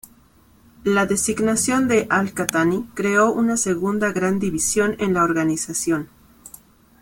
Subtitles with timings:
[0.83, 6.09] La designación de al-Qahtani creó una segunda gran división en la organización.